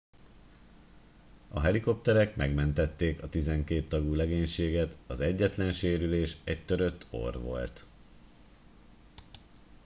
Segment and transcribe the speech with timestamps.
[1.49, 7.87] a helikopterek megmentették a tizenkét tagú legénységet az egyetlen sérülés egy törött orr volt